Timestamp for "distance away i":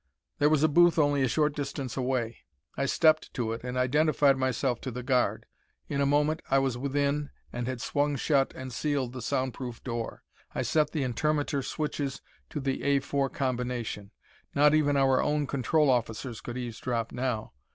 1.55-2.87